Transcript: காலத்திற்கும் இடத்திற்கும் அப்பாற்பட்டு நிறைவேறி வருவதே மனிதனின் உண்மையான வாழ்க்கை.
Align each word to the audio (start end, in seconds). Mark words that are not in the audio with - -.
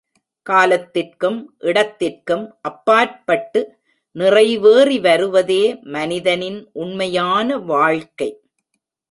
காலத்திற்கும் 0.49 1.37
இடத்திற்கும் 1.59 2.45
அப்பாற்பட்டு 2.61 3.61
நிறைவேறி 4.15 4.99
வருவதே 4.99 5.63
மனிதனின் 5.89 6.59
உண்மையான 6.73 7.57
வாழ்க்கை. 7.57 8.29